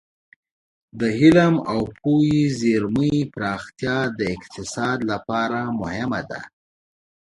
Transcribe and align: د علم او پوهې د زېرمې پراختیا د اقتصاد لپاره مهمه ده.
د 0.99 1.01
علم 1.19 1.53
او 1.71 1.79
پوهې 2.01 2.43
د 2.49 2.53
زېرمې 2.59 3.17
پراختیا 3.33 3.97
د 4.19 4.21
اقتصاد 4.35 4.97
لپاره 5.11 5.59
مهمه 5.79 6.21
ده. 6.31 6.41